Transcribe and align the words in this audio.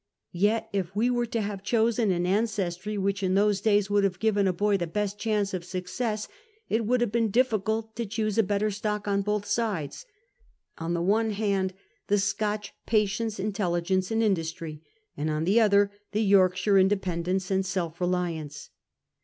Yet 0.33 0.67
if 0.73 0.95
avc 0.95 1.11
were 1.11 1.27
to 1.27 1.41
have 1.41 1.61
chosen 1.61 2.09
an 2.09 2.25
ancestry 2.25 2.97
Avhich 2.97 3.21
in 3.21 3.35
those 3.35 3.61
days 3.61 3.87
would 3.91 4.03
have 4.03 4.17
given 4.17 4.47
a 4.47 4.51
boy 4.51 4.75
the 4.75 4.87
l)est 4.87 5.15
chance 5.15 5.53
of 5.53 5.63
success, 5.63 6.27
it 6.67 6.87
would 6.87 7.01
have 7.01 7.11
been 7.11 7.29
difficult 7.29 7.95
to 7.97 8.07
choose 8.07 8.35
a 8.39 8.41
better 8.41 8.71
stock 8.71 9.07
on 9.07 9.21
both 9.21 9.45
sides— 9.45 10.07
on 10.79 10.95
the 10.95 11.03
one 11.03 11.29
hand 11.29 11.75
the 12.07 12.17
Scotch 12.17 12.73
patience, 12.87 13.39
intelligence, 13.39 14.09
and 14.09 14.23
industry, 14.23 14.81
and 15.15 15.29
on 15.29 15.43
the 15.43 15.59
other 15.61 15.85
hand 15.89 15.99
the 16.13 16.23
Yorkshire 16.23 16.79
independence 16.79 17.51
and 17.51 17.63
s(^lf 17.63 17.97
reliallce. 17.97 18.69